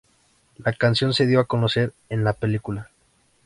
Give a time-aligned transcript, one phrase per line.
[0.57, 2.89] La canción se dio a conocer en la película.